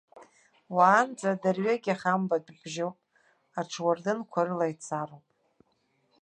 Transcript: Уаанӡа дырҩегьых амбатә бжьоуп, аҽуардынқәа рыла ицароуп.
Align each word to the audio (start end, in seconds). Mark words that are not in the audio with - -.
Уаанӡа 0.75 1.39
дырҩегьых 1.41 2.01
амбатә 2.13 2.51
бжьоуп, 2.57 2.97
аҽуардынқәа 3.59 4.41
рыла 4.47 4.67
ицароуп. 4.73 5.25